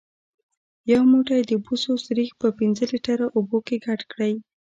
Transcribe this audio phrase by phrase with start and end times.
[0.93, 4.33] یو موټی د بوسو سريښ په پنځه لیتره اوبو کې ګډ کړئ.